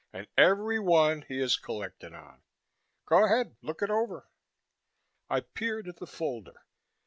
And, 0.11 0.25
every 0.35 0.79
one, 0.79 1.25
he 1.27 1.37
has 1.41 1.57
collected 1.57 2.11
on. 2.11 2.41
Go 3.05 3.23
ahead, 3.25 3.55
look 3.61 3.83
it 3.83 3.91
over." 3.91 4.31
I 5.29 5.41
peered 5.41 5.87
at 5.87 5.97
the 5.97 6.07
folder. 6.07 6.65